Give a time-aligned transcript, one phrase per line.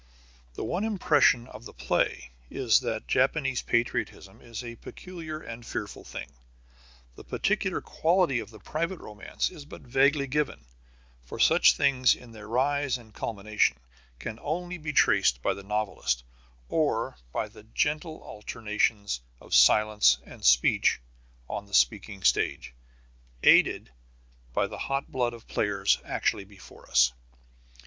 [0.55, 6.03] The one impression of the play is that Japanese patriotism is a peculiar and fearful
[6.03, 6.31] thing.
[7.13, 10.65] The particular quality of the private romance is but vaguely given,
[11.23, 13.77] for such things in their rise and culmination
[14.17, 16.23] can only be traced by the novelist,
[16.67, 20.99] or by the gentle alternations of silence and speech
[21.47, 22.73] on the speaking stage,
[23.43, 23.91] aided
[24.51, 27.13] by the hot blood of players actually before us.